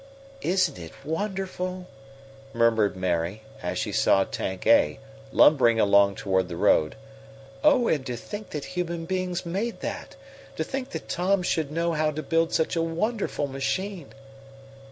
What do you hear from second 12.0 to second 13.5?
to build such a wonderful